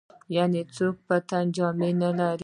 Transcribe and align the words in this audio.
يعنې 0.35 0.61
څوک 0.75 0.95
په 1.07 1.15
تن 1.27 1.45
جامه 1.55 1.89
نه 2.01 2.09
لري. 2.17 2.39